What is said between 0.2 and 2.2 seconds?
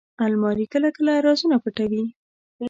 الماري کله کله رازونه پټوي